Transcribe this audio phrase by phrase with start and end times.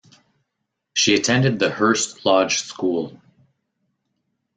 [0.95, 3.21] She attended the Hurst Lodge School.